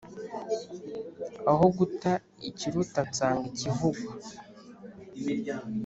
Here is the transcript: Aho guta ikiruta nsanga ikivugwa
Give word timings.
Aho 1.51 1.65
guta 1.77 2.11
ikiruta 2.49 2.99
nsanga 3.09 3.45
ikivugwa 3.51 4.11